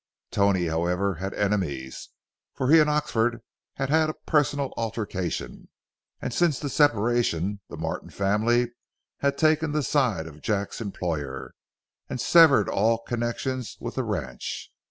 [0.31, 2.09] Tony, however, had enemies;
[2.55, 3.43] for he and Oxenford
[3.75, 5.69] had had a personal altercation,
[6.19, 8.71] and since the separation the Martin family
[9.19, 11.53] had taken the side of Jack's employer
[12.09, 14.71] and severed all connections with the ranch.